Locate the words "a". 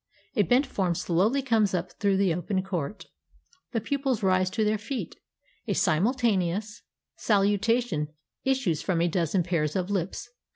0.35-0.41, 5.67-5.73, 8.99-9.07